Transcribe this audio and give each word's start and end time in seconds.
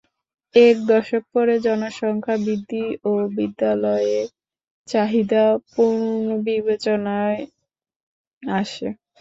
এক 0.55 0.77
দশক 0.87 1.23
পরে 1.33 1.55
জনসংখ্যা 1.65 2.35
বৃদ্ধি 2.39 2.83
ও 3.01 3.11
বিশ্ববিদ্যালয়ের 3.27 4.27
চাহিদা 4.87 5.43
পুনর্বিবেচনায় 5.71 7.41
আসে। 8.43 8.87